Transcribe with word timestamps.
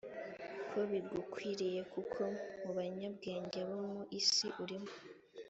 ko 0.69 0.79
bigukwiriye 0.89 1.81
kuko 1.93 2.21
mu 2.63 2.71
banyabwenge 2.79 3.59
bo 3.69 3.77
mu 3.91 4.01
isi 4.19 4.47
urimo 4.63 4.91